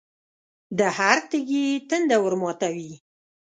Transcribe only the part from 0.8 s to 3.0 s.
هر تږي تنده ورماتوي.